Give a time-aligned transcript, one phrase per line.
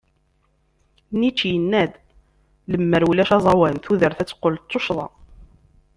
[1.19, 1.93] Nietzsche yenna-d:
[2.71, 5.07] Lemmer ulac aẓawan, tudert ad teqqel d tuccḍa.